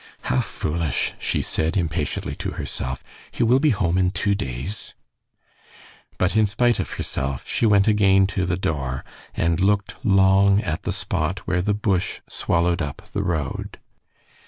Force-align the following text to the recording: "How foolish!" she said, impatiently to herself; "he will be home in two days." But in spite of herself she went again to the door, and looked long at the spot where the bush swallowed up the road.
"How 0.23 0.39
foolish!" 0.41 1.13
she 1.19 1.43
said, 1.43 1.77
impatiently 1.77 2.33
to 2.37 2.53
herself; 2.53 3.03
"he 3.29 3.43
will 3.43 3.59
be 3.59 3.69
home 3.69 3.99
in 3.99 4.09
two 4.09 4.33
days." 4.33 4.95
But 6.17 6.35
in 6.35 6.47
spite 6.47 6.79
of 6.79 6.93
herself 6.93 7.47
she 7.47 7.67
went 7.67 7.87
again 7.87 8.25
to 8.33 8.47
the 8.47 8.57
door, 8.57 9.05
and 9.35 9.59
looked 9.59 10.03
long 10.03 10.59
at 10.63 10.81
the 10.81 10.91
spot 10.91 11.45
where 11.45 11.61
the 11.61 11.75
bush 11.75 12.19
swallowed 12.27 12.81
up 12.81 13.11
the 13.13 13.21
road. 13.21 13.77